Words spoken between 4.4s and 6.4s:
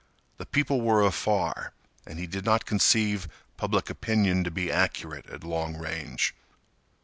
to be accurate at long range.